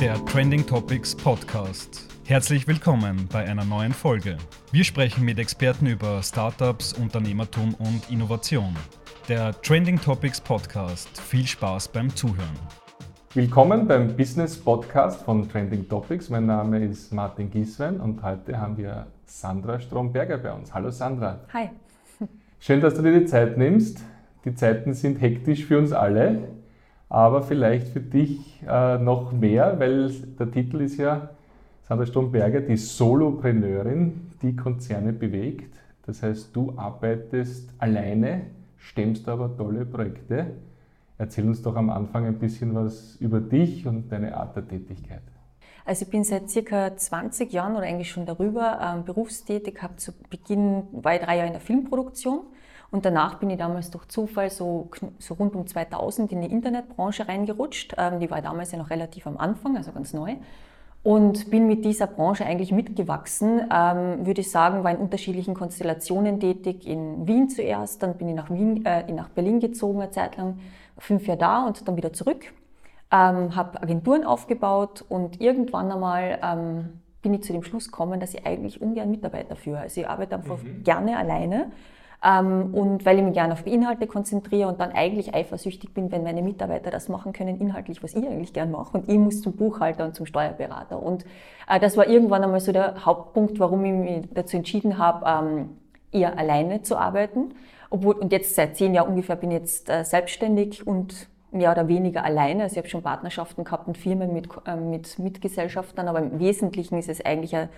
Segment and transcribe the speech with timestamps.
[0.00, 2.08] Der Trending Topics Podcast.
[2.24, 4.36] Herzlich willkommen bei einer neuen Folge.
[4.70, 8.74] Wir sprechen mit Experten über Startups, Unternehmertum und Innovation.
[9.28, 11.20] Der Trending Topics Podcast.
[11.20, 12.58] Viel Spaß beim Zuhören.
[13.34, 16.28] Willkommen beim Business Podcast von Trending Topics.
[16.28, 20.74] Mein Name ist Martin Gieswein und heute haben wir Sandra Stromberger bei uns.
[20.74, 21.40] Hallo Sandra.
[21.52, 21.70] Hi.
[22.58, 24.00] Schön, dass du dir die Zeit nimmst.
[24.44, 26.48] Die Zeiten sind hektisch für uns alle
[27.10, 31.30] aber vielleicht für dich äh, noch mehr, weil der Titel ist ja
[31.82, 35.76] Sandra Stromberger, die Solopreneurin, die Konzerne bewegt.
[36.06, 38.42] Das heißt, du arbeitest alleine,
[38.78, 40.52] stemmst aber tolle Projekte.
[41.18, 45.22] Erzähl uns doch am Anfang ein bisschen was über dich und deine Art der Tätigkeit.
[45.84, 50.12] Also ich bin seit circa 20 Jahren oder eigentlich schon darüber ähm, berufstätig, habe zu
[50.30, 52.42] Beginn, war ich drei Jahre in der Filmproduktion
[52.90, 57.28] und danach bin ich damals durch Zufall so, so rund um 2000 in die Internetbranche
[57.28, 57.94] reingerutscht.
[57.96, 60.36] Ähm, die war damals ja noch relativ am Anfang, also ganz neu.
[61.02, 66.40] Und bin mit dieser Branche eigentlich mitgewachsen, ähm, würde ich sagen, war in unterschiedlichen Konstellationen
[66.40, 66.86] tätig.
[66.86, 70.58] In Wien zuerst, dann bin ich nach, Wien, äh, nach Berlin gezogen, eine Zeit lang,
[70.98, 72.52] fünf Jahre da und dann wieder zurück.
[73.12, 78.34] Ähm, habe Agenturen aufgebaut und irgendwann einmal ähm, bin ich zu dem Schluss gekommen, dass
[78.34, 79.78] ich eigentlich ungern Mitarbeiter führe.
[79.78, 80.82] Also ich arbeite einfach mhm.
[80.82, 81.70] gerne alleine
[82.22, 86.22] ähm, und weil ich mich gerne auf Inhalte konzentriere und dann eigentlich eifersüchtig bin, wenn
[86.22, 88.98] meine Mitarbeiter das machen können, inhaltlich, was ich eigentlich gerne mache.
[88.98, 91.02] Und ich muss zum Buchhalter und zum Steuerberater.
[91.02, 91.24] Und
[91.68, 95.70] äh, das war irgendwann einmal so der Hauptpunkt, warum ich mich dazu entschieden habe, ähm,
[96.12, 97.54] eher alleine zu arbeiten.
[97.88, 101.88] Obwohl, und jetzt seit zehn Jahren ungefähr bin ich jetzt äh, selbstständig und mehr oder
[101.88, 102.64] weniger alleine.
[102.64, 106.98] Also ich habe schon Partnerschaften gehabt und Firmen mit, äh, mit Mitgesellschaftern, aber im Wesentlichen
[106.98, 107.70] ist es eigentlich ein,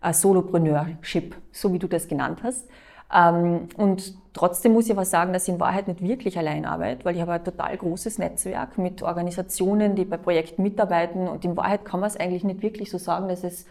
[0.00, 2.68] ein Solopreneurship, so wie du das genannt hast.
[3.12, 7.04] Ähm, und trotzdem muss ich aber sagen, dass ich in Wahrheit nicht wirklich allein arbeite,
[7.04, 11.28] weil ich habe ein total großes Netzwerk mit Organisationen, die bei Projekten mitarbeiten.
[11.28, 13.66] Und in Wahrheit kann man es eigentlich nicht wirklich so sagen, dass es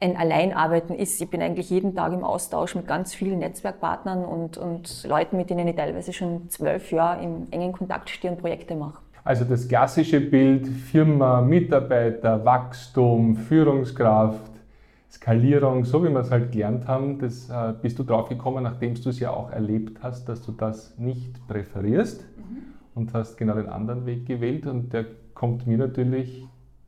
[0.00, 1.20] ein Alleinarbeiten ist.
[1.20, 5.48] Ich bin eigentlich jeden Tag im Austausch mit ganz vielen Netzwerkpartnern und, und Leuten, mit
[5.48, 8.98] denen ich teilweise schon zwölf Jahre im engen Kontakt stehe und Projekte mache.
[9.24, 14.55] Also das klassische Bild Firma, Mitarbeiter, Wachstum, Führungskraft,
[15.10, 18.94] Skalierung, so wie wir es halt gelernt haben, das äh, bist du drauf gekommen, nachdem
[18.94, 22.62] du es ja auch erlebt hast, dass du das nicht präferierst mhm.
[22.94, 26.46] und hast genau den anderen Weg gewählt und der kommt mir natürlich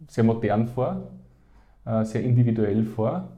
[0.09, 1.09] sehr modern vor,
[1.84, 3.28] äh, sehr individuell vor.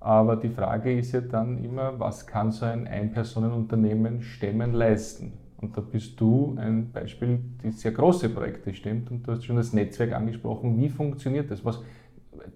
[0.00, 5.32] Aber die Frage ist ja dann immer, was kann so ein Einpersonenunternehmen stemmen, leisten?
[5.56, 9.56] Und da bist du ein Beispiel, die sehr große Projekte stemmt und du hast schon
[9.56, 10.76] das Netzwerk angesprochen.
[10.76, 11.64] Wie funktioniert das?
[11.64, 11.82] Was,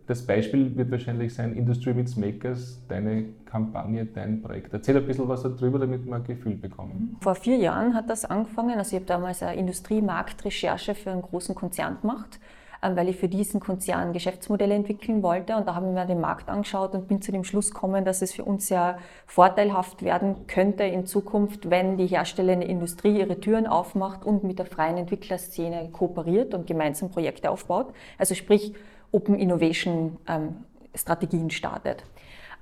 [0.07, 4.73] das Beispiel wird wahrscheinlich sein, Industry Meets Makers, deine Kampagne, dein Projekt.
[4.73, 7.17] Erzähl ein bisschen was darüber, damit wir ein Gefühl bekommen.
[7.21, 8.79] Vor vier Jahren hat das angefangen.
[8.79, 12.41] Also ich habe damals eine Industriemarktrecherche für einen großen Konzern gemacht,
[12.83, 15.57] ähm, weil ich für diesen Konzern Geschäftsmodelle entwickeln wollte.
[15.57, 18.23] Und da habe ich mir den Markt angeschaut und bin zu dem Schluss gekommen, dass
[18.23, 23.67] es für uns sehr vorteilhaft werden könnte in Zukunft, wenn die herstellende Industrie ihre Türen
[23.67, 27.93] aufmacht und mit der freien Entwicklerszene kooperiert und gemeinsam Projekte aufbaut.
[28.17, 28.75] Also sprich,
[29.13, 30.65] Open Innovation ähm,
[30.95, 32.05] Strategien startet.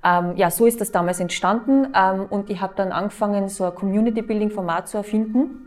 [0.03, 3.75] Ähm, ja, so ist das damals entstanden ähm, und ich habe dann angefangen, so ein
[3.75, 5.66] Community Building Format zu erfinden.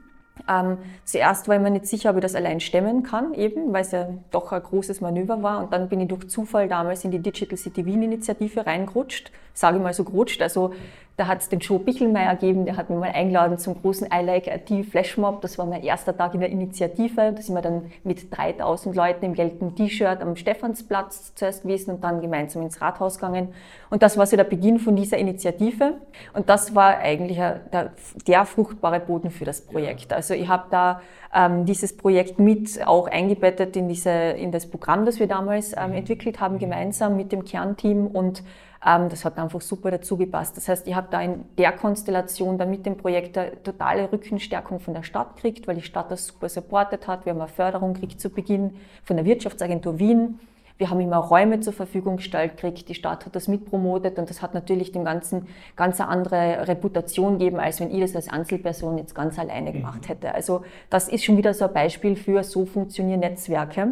[0.50, 3.83] Ähm, zuerst war ich mir nicht sicher, ob ich das allein stemmen kann, eben, weil
[3.83, 5.62] es ja doch ein großes Manöver war.
[5.62, 9.77] Und dann bin ich durch Zufall damals in die Digital City Wien Initiative reingerutscht, sage
[9.77, 10.43] ich mal so gerutscht.
[10.43, 10.72] Also
[11.21, 14.25] da hat es den Joe Bichelmeier gegeben, der hat mich mal eingeladen zum großen I
[14.25, 15.43] Like IT Flashmob.
[15.43, 17.34] Das war mein erster Tag in der Initiative.
[17.37, 22.05] Da sind wir dann mit 3000 Leuten im gelben T-Shirt am Stephansplatz zuerst gewesen und
[22.05, 23.49] dann gemeinsam ins Rathaus gegangen.
[23.91, 25.99] Und das war so der Beginn von dieser Initiative.
[26.33, 27.93] Und das war eigentlich der,
[28.27, 30.15] der fruchtbare Boden für das Projekt.
[30.15, 31.01] Also ich habe da
[31.34, 35.93] ähm, dieses Projekt mit auch eingebettet in, diese, in das Programm, das wir damals ähm,
[35.93, 38.43] entwickelt haben, gemeinsam mit dem Kernteam und
[38.84, 40.56] ähm, das hat einfach super dazu gepasst.
[40.56, 44.81] Das heißt, ich habe da in der Konstellation dann mit dem Projekt eine totale Rückenstärkung
[44.81, 47.27] von der Stadt gekriegt, weil die Stadt das super supportet hat.
[47.27, 50.41] Wir haben eine Förderung gekriegt zu Beginn von der Wirtschaftsagentur Wien.
[50.80, 52.88] Wir haben immer Räume zur Verfügung gestellt gekriegt.
[52.88, 55.47] Die Stadt hat das mitpromotet und das hat natürlich dem Ganzen
[55.77, 60.09] ganz eine andere Reputation gegeben, als wenn ich das als Einzelperson jetzt ganz alleine gemacht
[60.09, 60.34] hätte.
[60.34, 63.88] Also das ist schon wieder so ein Beispiel für so funktionieren Netzwerke.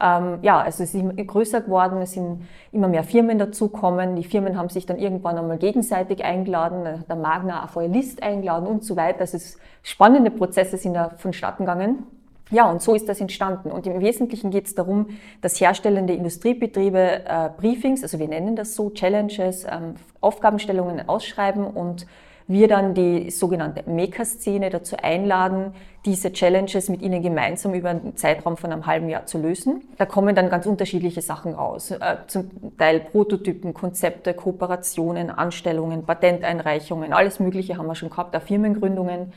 [0.00, 2.42] Ähm, ja, also es ist immer größer geworden, es sind
[2.72, 4.16] immer mehr Firmen dazukommen.
[4.16, 8.96] Die Firmen haben sich dann irgendwann einmal gegenseitig eingeladen, der Magna List eingeladen und so
[8.96, 9.20] weiter.
[9.20, 12.04] Also es spannende Prozesse sind da vonstatten gegangen.
[12.52, 13.72] Ja, und so ist das entstanden.
[13.72, 15.06] Und im Wesentlichen geht es darum,
[15.40, 22.06] dass herstellende Industriebetriebe äh, Briefings, also wir nennen das so, Challenges, ähm, Aufgabenstellungen ausschreiben und
[22.48, 25.72] wir dann die sogenannte Maker-Szene dazu einladen,
[26.04, 29.84] diese Challenges mit ihnen gemeinsam über einen Zeitraum von einem halben Jahr zu lösen.
[29.96, 31.90] Da kommen dann ganz unterschiedliche Sachen raus.
[31.92, 38.42] Äh, zum Teil Prototypen, Konzepte, Kooperationen, Anstellungen, Patenteinreichungen, alles Mögliche haben wir schon gehabt, auch
[38.42, 39.32] Firmengründungen.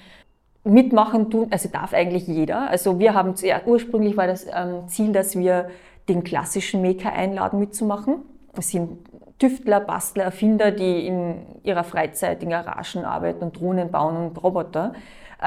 [0.65, 2.69] Mitmachen tun, also darf eigentlich jeder.
[2.69, 5.69] Also wir haben zuerst, ursprünglich war das ähm, Ziel, dass wir
[6.09, 8.17] den klassischen Maker einladen mitzumachen.
[8.55, 8.97] Das sind
[9.37, 14.93] Tüftler, Bastler, Erfinder, die in ihrer Freizeit in Garagen arbeiten und Drohnen bauen und Roboter.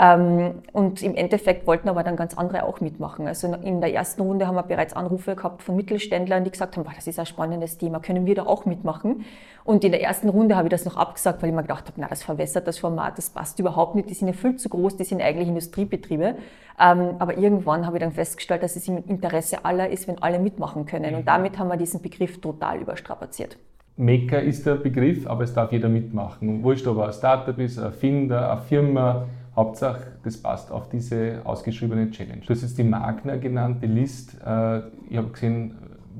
[0.00, 3.26] Ähm, und im Endeffekt wollten aber dann ganz andere auch mitmachen.
[3.26, 6.86] Also in der ersten Runde haben wir bereits Anrufe gehabt von Mittelständlern, die gesagt haben,
[6.94, 9.24] das ist ein spannendes Thema, können wir da auch mitmachen?
[9.64, 12.00] Und in der ersten Runde habe ich das noch abgesagt, weil ich mir gedacht habe,
[12.00, 14.96] na, das verwässert das Format, das passt überhaupt nicht, die sind ja viel zu groß,
[14.96, 16.36] die sind eigentlich Industriebetriebe.
[16.80, 20.38] Ähm, aber irgendwann habe ich dann festgestellt, dass es im Interesse aller ist, wenn alle
[20.38, 21.14] mitmachen können.
[21.16, 21.26] Und mhm.
[21.26, 23.58] damit haben wir diesen Begriff total überstrapaziert.
[23.96, 26.62] Maker ist der Begriff, aber es darf jeder mitmachen.
[26.62, 29.26] Wurscht, ob er ein Startup ist, ein Erfinder, eine Firma,
[29.58, 32.42] Hauptsache, das passt auf diese ausgeschriebene Challenge.
[32.46, 34.36] Du hast jetzt die Magna genannt, die List.
[34.40, 35.74] Äh, ich habe gesehen,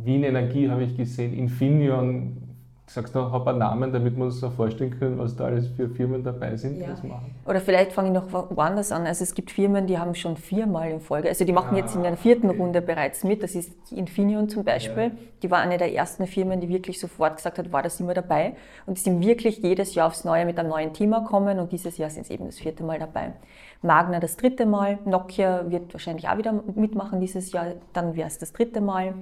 [0.05, 2.48] Wien Energie habe ich gesehen, Infineon,
[2.88, 5.67] Sagst du noch ein paar Namen, damit wir uns so vorstellen können, was da alles
[5.69, 6.88] für Firmen dabei sind, die ja.
[6.88, 7.35] das machen?
[7.46, 9.06] Oder vielleicht fange ich noch woanders an.
[9.06, 11.94] Also es gibt Firmen, die haben schon viermal in Folge, also die machen ah, jetzt
[11.94, 12.58] in der vierten okay.
[12.58, 13.43] Runde bereits mit.
[13.43, 15.02] Das ist Infineon zum Beispiel.
[15.02, 15.11] Ja.
[15.43, 18.55] Die war eine der ersten Firmen, die wirklich sofort gesagt hat, war das immer dabei.
[18.87, 21.99] Und die sind wirklich jedes Jahr aufs Neue mit einem neuen Thema kommen und dieses
[21.99, 23.34] Jahr sind sie eben das vierte Mal dabei.
[23.82, 28.38] Magna das dritte Mal, Nokia wird wahrscheinlich auch wieder mitmachen dieses Jahr, dann wäre es
[28.38, 29.12] das dritte Mal.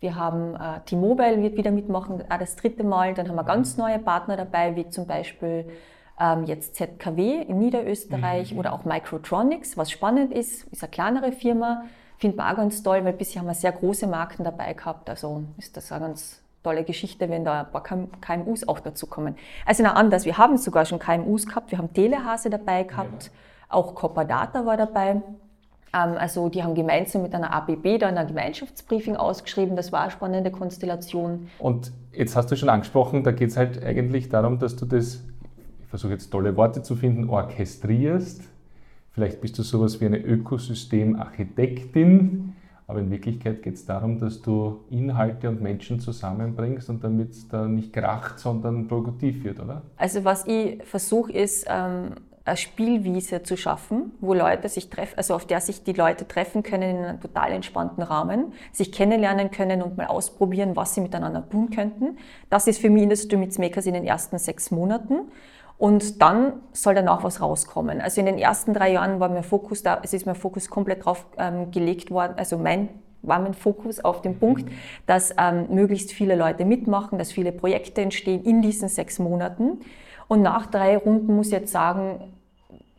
[0.00, 3.14] Wir haben äh, T-Mobile wird wieder mitmachen, auch das dritte Mal.
[3.14, 5.68] Dann haben wir ganz neue Partner dabei, wie zum Beispiel
[6.20, 8.58] ähm, jetzt ZKW in Niederösterreich mhm.
[8.58, 11.84] oder auch Microtronics, was spannend ist, ist eine kleinere Firma.
[12.18, 15.08] Finde ich auch ganz toll, weil bisher haben wir sehr große Marken dabei gehabt.
[15.08, 19.36] Also ist das eine ganz tolle Geschichte, wenn da ein paar KMUs auch dazu kommen.
[19.64, 23.30] Also noch anders, wir haben sogar schon KMUs gehabt, wir haben Telehase dabei gehabt, ja.
[23.68, 25.22] auch Copper Data war dabei.
[25.92, 29.76] Ähm, also die haben gemeinsam mit einer ABB dann ein Gemeinschaftsbriefing ausgeschrieben.
[29.76, 31.48] Das war eine spannende Konstellation.
[31.58, 35.24] Und jetzt hast du schon angesprochen, da geht es halt eigentlich darum, dass du das,
[35.80, 38.42] ich versuche jetzt tolle Worte zu finden, orchestrierst.
[39.12, 42.54] Vielleicht bist du sowas wie eine Ökosystemarchitektin.
[42.86, 47.46] Aber in Wirklichkeit geht es darum, dass du Inhalte und Menschen zusammenbringst und damit es
[47.46, 49.82] da nicht kracht, sondern produktiv wird, oder?
[49.98, 52.12] Also was ich versuche ist, ähm,
[52.48, 56.62] eine Spielwiese zu schaffen, wo Leute sich treffen, also auf der sich die Leute treffen
[56.62, 61.48] können in einem total entspannten Rahmen, sich kennenlernen können und mal ausprobieren, was sie miteinander
[61.48, 62.18] tun könnten.
[62.50, 65.30] Das ist für mich Industry Meets Makers in den ersten sechs Monaten.
[65.78, 68.00] Und dann soll danach was rauskommen.
[68.00, 71.04] Also in den ersten drei Jahren war mein Fokus da, es ist mein Fokus komplett
[71.04, 72.88] drauf ähm, gelegt worden, also mein
[73.22, 74.70] war mein Fokus auf den Punkt,
[75.06, 79.80] dass ähm, möglichst viele Leute mitmachen, dass viele Projekte entstehen in diesen sechs Monaten.
[80.28, 82.32] Und nach drei Runden muss ich jetzt sagen,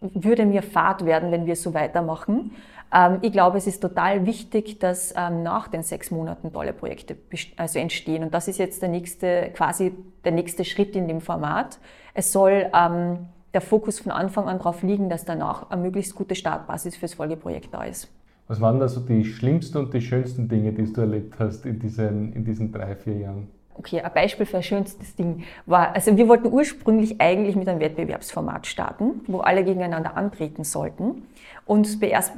[0.02, 2.52] würde mir fad werden, wenn wir so weitermachen.
[2.94, 7.18] Ähm, ich glaube, es ist total wichtig, dass ähm, nach den sechs Monaten tolle Projekte
[7.58, 8.24] also entstehen.
[8.24, 9.94] Und das ist jetzt der nächste, quasi
[10.24, 11.80] der nächste Schritt in dem Format.
[12.14, 16.36] Es soll ähm, der Fokus von Anfang an darauf liegen, dass danach eine möglichst gute
[16.36, 18.10] Startbasis fürs Folgeprojekt da ist.
[18.48, 21.80] Was waren da so die schlimmsten und die schönsten Dinge, die du erlebt hast in
[21.80, 23.48] diesen, in diesen drei, vier Jahren?
[23.80, 27.80] Okay, ein Beispiel für ein schönstes Ding war, also wir wollten ursprünglich eigentlich mit einem
[27.80, 31.24] Wettbewerbsformat starten, wo alle gegeneinander antreten sollten.
[31.66, 32.34] Und erst,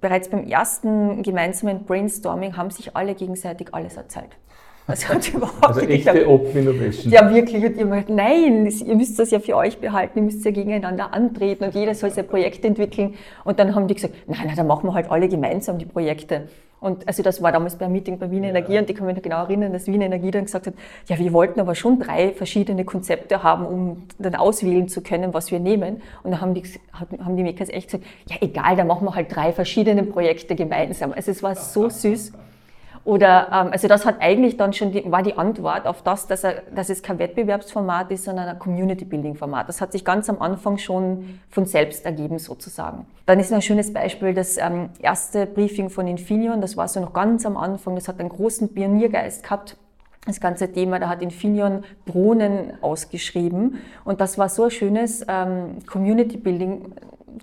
[0.00, 4.36] bereits beim ersten gemeinsamen Brainstorming haben sich alle gegenseitig alles erzählt.
[4.88, 7.12] Das hat überhaupt also echte Open Innovation.
[7.12, 7.62] Ja, wirklich.
[7.62, 11.12] Und ihr meint, nein, ihr müsst das ja für euch behalten, ihr müsst ja gegeneinander
[11.12, 13.14] antreten und jeder soll sein Projekt entwickeln.
[13.44, 16.48] Und dann haben die gesagt, nein, nein, dann machen wir halt alle gemeinsam die Projekte.
[16.80, 18.80] Und also das war damals beim Meeting bei Wien Energie ja.
[18.80, 20.74] und ich kann mich noch genau erinnern, dass Wien Energie dann gesagt hat,
[21.06, 25.50] ja, wir wollten aber schon drei verschiedene Konzepte haben, um dann auswählen zu können, was
[25.50, 26.02] wir nehmen.
[26.22, 29.34] Und dann haben die, haben die Makers echt gesagt, ja egal, dann machen wir halt
[29.34, 31.12] drei verschiedene Projekte gemeinsam.
[31.12, 32.32] Also es war so süß.
[33.04, 36.44] Oder ähm, also das hat eigentlich dann schon die, war die Antwort auf das, dass,
[36.44, 39.68] er, dass es kein Wettbewerbsformat ist, sondern ein Community-Building-Format.
[39.68, 43.06] Das hat sich ganz am Anfang schon von selbst ergeben sozusagen.
[43.26, 46.60] Dann ist noch ein schönes Beispiel das ähm, erste Briefing von Infineon.
[46.60, 47.94] Das war so noch ganz am Anfang.
[47.94, 49.76] Das hat einen großen Pioniergeist gehabt
[50.26, 55.78] das ganze Thema, da hat Infineon Drohnen ausgeschrieben und das war so ein schönes ähm,
[55.86, 56.92] Community Building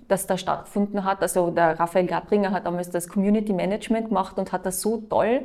[0.08, 1.22] das da stattgefunden hat.
[1.22, 5.42] Also der Raphael Gabringer hat damals das Community Management gemacht und hat das so toll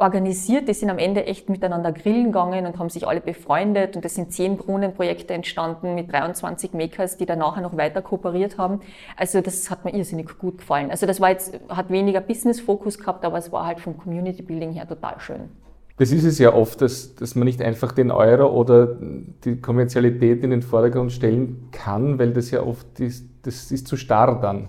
[0.00, 0.66] organisiert.
[0.66, 3.96] Die sind am Ende echt miteinander grillen gegangen und haben sich alle befreundet.
[3.96, 8.56] Und es sind zehn Brunnenprojekte entstanden mit 23 Makers, die dann nachher noch weiter kooperiert
[8.56, 8.80] haben.
[9.16, 10.90] Also das hat mir irrsinnig gut gefallen.
[10.90, 14.88] Also das war jetzt, hat weniger Business-Fokus gehabt, aber es war halt vom Community-Building her
[14.88, 15.50] total schön.
[16.00, 18.96] Das ist es ja oft, dass, dass man nicht einfach den Euro oder
[19.44, 23.98] die Kommerzialität in den Vordergrund stellen kann, weil das ja oft ist, das ist zu
[23.98, 24.68] starr dann.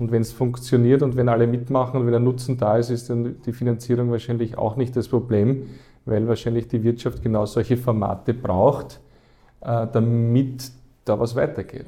[0.00, 3.08] Und wenn es funktioniert und wenn alle mitmachen und wenn der Nutzen da ist, ist
[3.08, 5.62] dann die Finanzierung wahrscheinlich auch nicht das Problem,
[6.06, 8.98] weil wahrscheinlich die Wirtschaft genau solche Formate braucht,
[9.60, 10.72] äh, damit
[11.04, 11.86] da was weitergeht.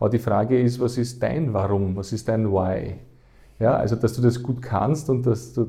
[0.00, 1.94] Aber die Frage ist, was ist dein Warum?
[1.94, 2.96] Was ist dein Why?
[3.60, 5.68] Ja, also, dass du das gut kannst und dass du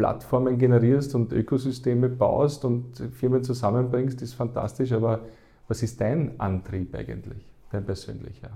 [0.00, 4.92] Plattformen generierst und Ökosysteme baust und Firmen zusammenbringst, ist fantastisch.
[4.92, 5.20] Aber
[5.68, 8.48] was ist dein Antrieb eigentlich, dein persönlicher?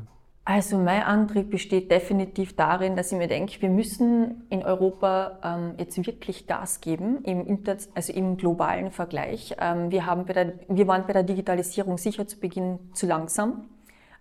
[0.47, 5.75] Also mein Antrieb besteht definitiv darin, dass ich mir denke, wir müssen in Europa ähm,
[5.77, 9.55] jetzt wirklich Gas geben, im, Inter also im globalen Vergleich.
[9.61, 13.67] Ähm, wir, haben der, wir waren bei der Digitalisierung sicher zu Beginn zu langsam.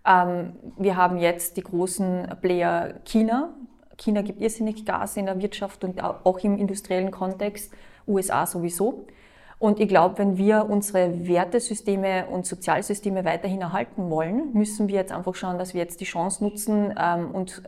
[0.06, 3.53] Ähm, wir haben jetzt die großen Player China.
[3.97, 7.71] China gibt irrsinnig Gas in der Wirtschaft und auch im industriellen Kontext,
[8.07, 9.05] USA sowieso.
[9.59, 15.13] Und ich glaube, wenn wir unsere Wertesysteme und Sozialsysteme weiterhin erhalten wollen, müssen wir jetzt
[15.13, 17.63] einfach schauen, dass wir jetzt die Chance nutzen ähm, und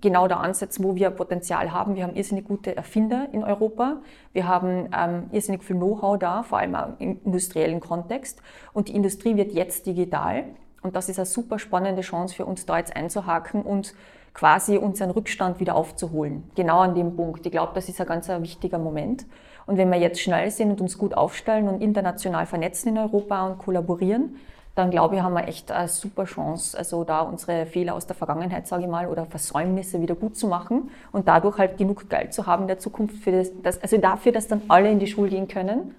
[0.00, 1.94] genau da ansetzen, wo wir Potenzial haben.
[1.94, 3.98] Wir haben irrsinnig gute Erfinder in Europa.
[4.32, 8.42] Wir haben ähm, irrsinnig viel Know-how da, vor allem im industriellen Kontext.
[8.72, 10.44] Und die Industrie wird jetzt digital.
[10.82, 13.94] Und das ist eine super spannende Chance für uns, da jetzt einzuhaken und
[14.36, 16.44] quasi unseren Rückstand wieder aufzuholen.
[16.54, 17.46] Genau an dem Punkt.
[17.46, 19.24] Ich glaube, das ist ein ganz wichtiger Moment.
[19.64, 23.46] Und wenn wir jetzt schnell sind und uns gut aufstellen und international vernetzen in Europa
[23.46, 24.36] und kollaborieren,
[24.74, 28.14] dann glaube ich, haben wir echt eine super Chance, also da unsere Fehler aus der
[28.14, 32.34] Vergangenheit, sage ich mal, oder Versäumnisse wieder gut zu machen und dadurch halt genug Geld
[32.34, 35.06] zu haben in der Zukunft für das, das also dafür, dass dann alle in die
[35.06, 35.94] Schule gehen können,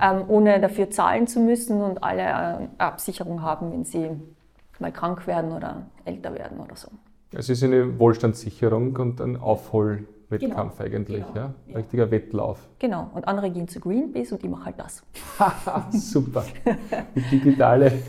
[0.00, 4.10] ähm, ohne dafür zahlen zu müssen und alle eine Absicherung haben, wenn sie
[4.78, 6.88] mal krank werden oder älter werden oder so.
[7.36, 10.96] Es ist eine Wohlstandssicherung und ein Aufhol Wettkampf genau.
[10.96, 11.52] eigentlich, genau.
[11.68, 11.74] ja?
[11.74, 12.68] Richtiger Wettlauf.
[12.78, 15.02] Genau, und andere gehen zu Greenpeace und ich mache halt das.
[15.90, 16.44] Super.
[17.14, 17.92] Die digitale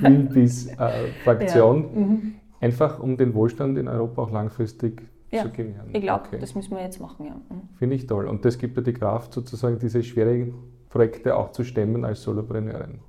[0.00, 1.82] Greenpeace-Fraktion.
[1.82, 2.00] Ja.
[2.00, 2.34] Mhm.
[2.60, 5.42] Einfach um den Wohlstand in Europa auch langfristig ja.
[5.42, 5.90] zu gewähren.
[5.92, 6.38] Ich glaube, okay.
[6.38, 7.34] das müssen wir jetzt machen, ja.
[7.34, 7.68] Mhm.
[7.78, 8.26] Finde ich toll.
[8.26, 10.54] Und das gibt dir die Kraft, sozusagen diese schwierigen
[10.88, 13.00] Projekte auch zu stemmen als Solopreneurin.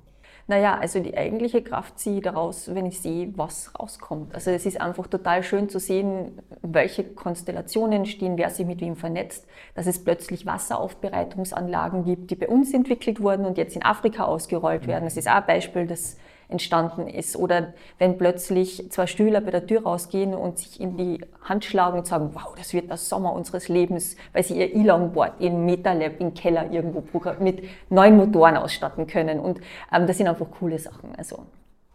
[0.48, 4.32] Naja, also die eigentliche Kraft ziehe ich daraus, wenn ich sehe, was rauskommt.
[4.32, 8.94] Also es ist einfach total schön zu sehen, welche Konstellationen stehen, wer sich mit wem
[8.94, 14.24] vernetzt, dass es plötzlich Wasseraufbereitungsanlagen gibt, die bei uns entwickelt wurden und jetzt in Afrika
[14.24, 15.04] ausgerollt werden.
[15.04, 16.16] Das ist auch ein Beispiel, das
[16.48, 17.36] entstanden ist.
[17.36, 21.98] Oder wenn plötzlich zwei Stühler bei der Tür rausgehen und sich in die Hand schlagen
[21.98, 26.20] und sagen, wow, das wird der Sommer unseres Lebens, weil sie ihr E-Longboard in MetaLab
[26.20, 27.02] im Keller irgendwo
[27.40, 29.40] mit neuen Motoren ausstatten können.
[29.40, 29.60] Und
[29.92, 31.14] ähm, das sind einfach coole Sachen.
[31.16, 31.46] Also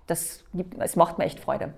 [0.08, 0.43] das,
[0.77, 1.74] das macht mir echt Freude.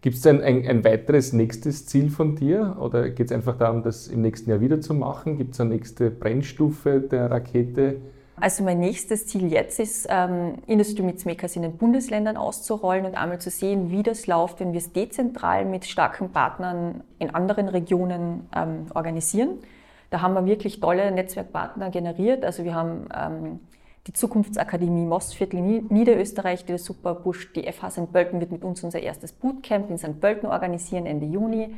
[0.00, 3.82] Gibt es ein, ein, ein, weiteres nächstes Ziel von dir oder geht es einfach darum,
[3.82, 5.36] das im nächsten Jahr wieder zu machen?
[5.36, 7.96] Gibt es eine nächste Brennstufe der Rakete?
[8.40, 13.14] Also mein nächstes Ziel jetzt ist, ähm, Industry Meets Makers in den Bundesländern auszurollen und
[13.14, 17.68] einmal zu sehen, wie das läuft, wenn wir es dezentral mit starken Partnern in anderen
[17.68, 19.58] Regionen ähm, organisieren.
[20.10, 22.44] Da haben wir wirklich tolle Netzwerkpartner generiert.
[22.44, 23.60] Also wir haben ähm,
[24.06, 27.54] die Zukunftsakademie Mostviertel Niederösterreich, die das super pusht.
[27.56, 28.12] Die FH St.
[28.12, 30.18] Pölten wird mit uns unser erstes Bootcamp in St.
[30.20, 31.74] Pölten organisieren Ende Juni.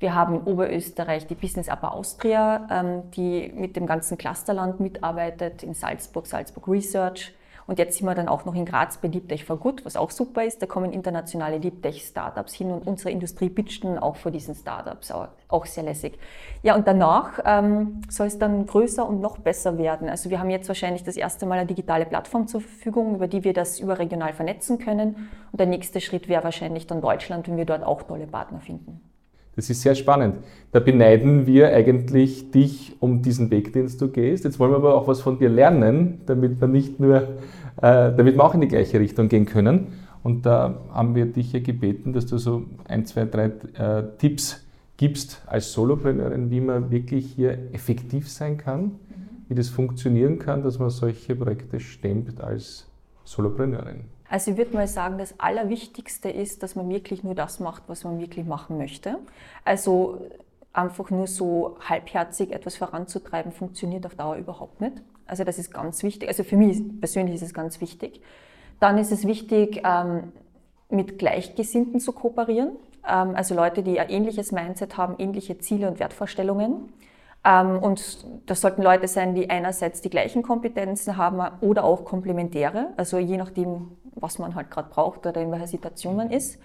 [0.00, 5.62] Wir haben in Oberösterreich die Business Upper Austria, ähm, die mit dem ganzen Clusterland mitarbeitet,
[5.62, 7.34] in Salzburg, Salzburg Research.
[7.66, 9.96] Und jetzt sind wir dann auch noch in Graz bei Deep Tech for Good, was
[9.96, 10.60] auch super ist.
[10.60, 14.54] Da kommen internationale Deep Tech Startups hin und unsere Industrie pitcht dann auch vor diesen
[14.54, 15.10] Startups,
[15.48, 16.18] auch sehr lässig.
[16.62, 20.10] Ja, und danach ähm, soll es dann größer und noch besser werden.
[20.10, 23.44] Also wir haben jetzt wahrscheinlich das erste Mal eine digitale Plattform zur Verfügung, über die
[23.44, 25.30] wir das überregional vernetzen können.
[25.50, 29.00] Und der nächste Schritt wäre wahrscheinlich dann Deutschland, wenn wir dort auch tolle Partner finden.
[29.56, 30.36] Das ist sehr spannend.
[30.72, 34.44] Da beneiden wir eigentlich dich um diesen Weg, den du gehst.
[34.44, 37.16] Jetzt wollen wir aber auch was von dir lernen, damit wir nicht nur,
[37.80, 39.88] äh, damit wir auch in die gleiche Richtung gehen können.
[40.22, 44.64] Und da haben wir dich ja gebeten, dass du so ein, zwei, drei äh, Tipps
[44.96, 48.92] gibst als Solopreneurin, wie man wirklich hier effektiv sein kann, mhm.
[49.48, 52.86] wie das funktionieren kann, dass man solche Projekte stemmt als
[53.24, 54.04] Solopreneurin.
[54.28, 58.04] Also ich würde mal sagen, das Allerwichtigste ist, dass man wirklich nur das macht, was
[58.04, 59.18] man wirklich machen möchte.
[59.64, 60.26] Also
[60.72, 65.02] einfach nur so halbherzig etwas voranzutreiben, funktioniert auf Dauer überhaupt nicht.
[65.26, 66.28] Also das ist ganz wichtig.
[66.28, 68.20] Also für mich persönlich ist es ganz wichtig.
[68.80, 70.32] Dann ist es wichtig, ähm,
[70.90, 72.72] mit Gleichgesinnten zu kooperieren.
[73.08, 76.92] Ähm, also Leute, die ein ähnliches Mindset haben, ähnliche Ziele und Wertvorstellungen.
[77.44, 82.88] Ähm, und das sollten Leute sein, die einerseits die gleichen Kompetenzen haben oder auch komplementäre,
[82.96, 86.58] also je nachdem, was man halt gerade braucht oder in welcher Situation man ist.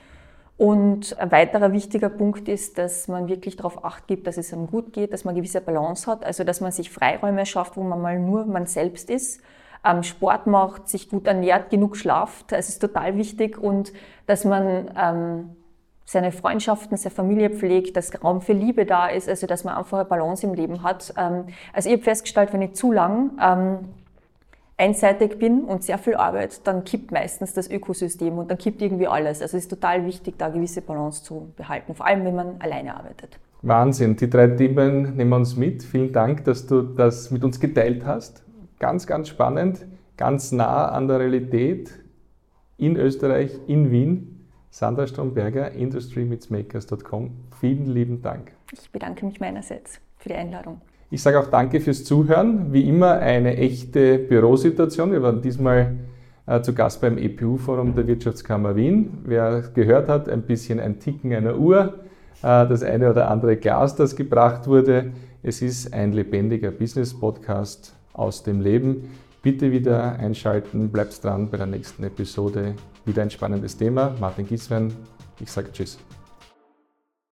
[0.58, 4.68] Und ein weiterer wichtiger Punkt ist, dass man wirklich darauf acht gibt, dass es einem
[4.68, 7.84] gut geht, dass man eine gewisse Balance hat, also dass man sich Freiräume schafft, wo
[7.84, 9.42] man mal nur man selbst ist,
[9.86, 12.52] ähm, Sport macht, sich gut ernährt, genug schlaft.
[12.52, 13.94] Es ist total wichtig und
[14.26, 15.56] dass man ähm,
[16.10, 20.00] seine Freundschaften, seine Familie pflegt, dass Raum für Liebe da ist, also dass man einfach
[20.00, 21.14] eine Balance im Leben hat.
[21.16, 23.78] Ähm, also ich habe festgestellt, wenn ich zu lang ähm,
[24.76, 29.06] einseitig bin und sehr viel arbeite, dann kippt meistens das Ökosystem und dann kippt irgendwie
[29.06, 29.40] alles.
[29.40, 32.56] Also es ist total wichtig, da eine gewisse Balance zu behalten, vor allem wenn man
[32.58, 33.38] alleine arbeitet.
[33.62, 35.84] Wahnsinn, die drei Themen nehmen wir uns mit.
[35.84, 38.44] Vielen Dank, dass du das mit uns geteilt hast.
[38.80, 39.86] Ganz, ganz spannend,
[40.18, 41.92] ganz nah an der Realität
[42.78, 44.39] in Österreich, in Wien.
[44.72, 47.32] Sandra Stromberger, industrymeetsmakers.com.
[47.60, 48.52] Vielen lieben Dank.
[48.72, 50.82] Ich bedanke mich meinerseits für die Einladung.
[51.12, 52.72] Ich sage auch danke fürs Zuhören.
[52.72, 55.12] Wie immer eine echte Bürosituation.
[55.12, 55.96] Wir waren diesmal
[56.46, 59.20] äh, zu Gast beim EPU-Forum der Wirtschaftskammer Wien.
[59.26, 61.96] Wer gehört hat, ein bisschen ein Ticken einer Uhr,
[62.44, 65.12] äh, das eine oder andere Glas, das gebracht wurde.
[65.42, 69.10] Es ist ein lebendiger Business-Podcast aus dem Leben.
[69.42, 72.76] Bitte wieder einschalten, bleibt dran bei der nächsten Episode.
[73.06, 74.14] Wieder ein spannendes Thema.
[74.20, 74.94] Martin Gieswein,
[75.40, 75.98] ich sage Tschüss.